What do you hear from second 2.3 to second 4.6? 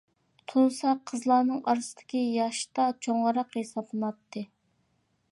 ياشتا چوڭراق ھېسابلىناتتى.